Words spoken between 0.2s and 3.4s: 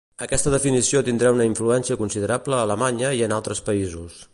Aquesta definició tindrà una influència considerable a Alemanya i